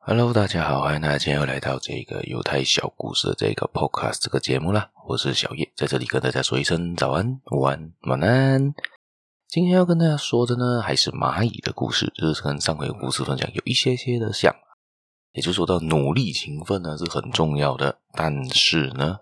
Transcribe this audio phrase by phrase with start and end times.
[0.00, 4.90] Hello，大家好，欢迎大家今天又来到这个犹太小故事的这个 Podcast 这个节目啦。
[5.06, 8.72] 我是小叶，在这里跟大家说一声早安、午安、晚安。
[9.48, 14.54] 今天要跟大家说的呢，还是蚂蚁的故事，就是跟上回的故事分享有一些些的像。
[15.32, 19.18] 也就是说到努力勤奋呢是很重要的，但是呢，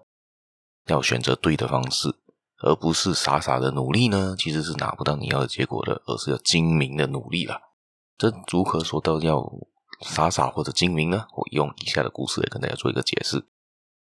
[0.87, 2.15] 要选择对的方式，
[2.63, 7.61] 而不是傻傻的努力呢，其实是拿不到你要的结果的，而是要精明的努力啦。
[8.17, 9.43] 这如何说到要
[10.01, 11.27] 傻傻或者精明呢？
[11.37, 13.47] 我用以下的故事来跟大家做一个解释。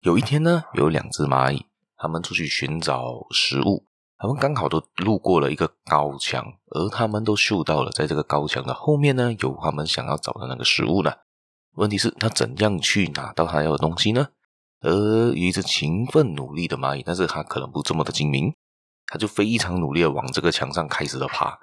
[0.00, 3.86] 有一天呢，有两只蚂蚁，他们出去寻找食物，
[4.18, 11.12] 他们刚好都路过了一个高墙，而他们都嗅到了，在这个高墙的后面呢，有他们想要找的那个食物呢。
[11.74, 14.28] 问题是，他怎样去拿到他要的东西呢？
[14.80, 18.52] 而有一只勤奋努力的蚂蚁，但是它可能不这么的精明，
[19.06, 21.60] 它就非常努力的往这个墙上开始的爬，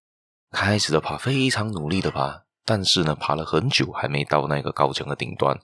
[0.51, 5.59] 开始的爬，非常努力的爬，但是呢，爬了很久还没到那个高墙的顶端，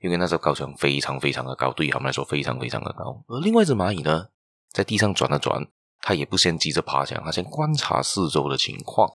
[0.00, 3.24] 因为那时候高墙非常非常的高，对于他们来说非常非常的高。
[3.26, 4.26] 而另外一只蚂蚁呢，
[4.70, 5.66] 在地上转了转，
[6.02, 9.10] 他也不先急着爬墙，他先观察四周的情况。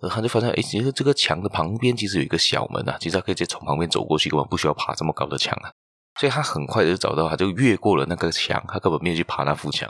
[0.00, 5.70] 而他就发现，哎，其实这个墙的旁边其实有一个小门啊，其实他可以直接从旁边走过去，根本不需要爬这么高的墙啊。
[6.18, 9.88] 所以他很快就找到，他就越过了那个墙，他根本没有去爬那幅墙，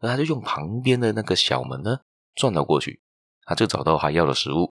[0.00, 2.00] 而他就用旁边的那个小门呢
[2.34, 3.00] 转了过去，
[3.46, 4.70] 他就找到他要的食物，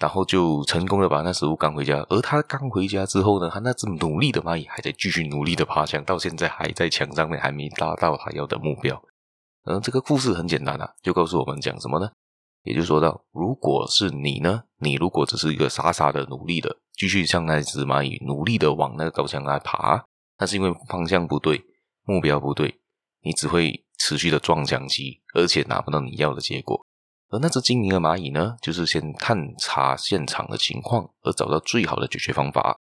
[0.00, 2.04] 然后就成功的把那食物赶回家。
[2.08, 9.00] 而他刚回家之后呢，他那只努力的蚂蚁还在继续努力的爬墙，到现在还在墙上面，还没达到他要的目标。
[9.66, 12.10] 嗯，这个故事很简单啊，就告诉我们讲什么呢？
[12.62, 14.64] 也就说到，如果是你呢？
[14.78, 20.04] 你如果只是一个傻傻的努力的，继续像那只蚂蚁努力的往那个高墙来爬，
[20.38, 21.62] 那是因为方向不对，
[22.04, 22.80] 目标不对，
[23.22, 26.84] 你只会持续的撞墙期，而且拿不到你要的结果。
[27.30, 32.76] 而那只精明的蚂蚁呢，就是先探查现场的情况，而找到最好的解决方法，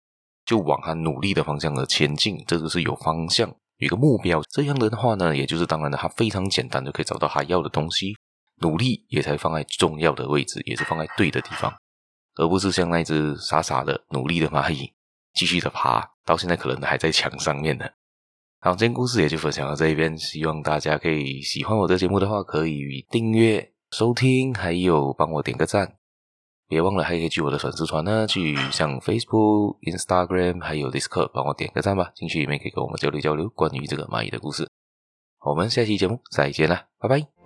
[0.44, 2.42] 就往它努力的方向而前进。
[2.46, 4.42] 这个是有方向，有一个目标。
[4.50, 8.16] 这样的话呢，也就是当然的，它非常简单就可以找到它要的东西。
[8.60, 11.72] 努力也才放在重要的位置，也是放在对的地方，
[12.34, 14.92] 而不是像那只傻傻的努力的蚂蚁，
[15.32, 17.84] 继续的爬，到现在可能还在墙上面呢。
[18.60, 25.94] 好，今天故事也就分享到这一边，希望大家可以喜欢我的节目的话，可以订阅、收听，还有帮我点个赞。
[26.68, 34.68] 别忘了还可以去我的粉丝团呢，去像 Facebook、Instagram 还有 Discord 帮我点个赞吧，进去里面可以跟我们交流交流关于这个蚂蚁的故事。
[35.40, 37.37] 我们下期节目再见啦，拜拜。